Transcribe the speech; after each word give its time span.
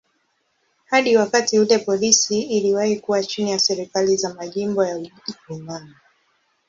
Hadi 0.85 1.17
wakati 1.17 1.59
ule 1.59 1.77
polisi 1.79 2.41
iliwahi 2.41 2.99
kuwa 2.99 3.23
chini 3.23 3.51
ya 3.51 3.59
serikali 3.59 4.15
za 4.17 4.33
majimbo 4.33 4.85
ya 4.85 4.97
Ujerumani. 5.47 5.93